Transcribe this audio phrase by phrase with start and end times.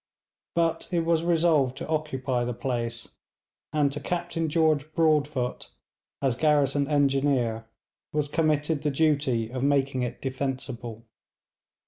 [0.55, 3.09] But it was resolved to occupy the place,
[3.71, 5.69] and to Captain George Broadfoot,
[6.23, 7.65] as garrison engineer,
[8.11, 11.05] was committed the duty of making it defensible.